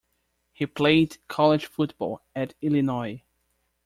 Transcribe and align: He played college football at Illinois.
He 0.51 0.65
played 0.65 1.19
college 1.27 1.67
football 1.67 2.23
at 2.35 2.55
Illinois. 2.59 3.21